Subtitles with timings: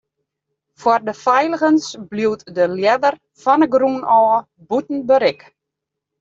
[0.83, 5.41] Foar de feiligens bliuwt de ljedder fan 'e grûn ôf bûten berik.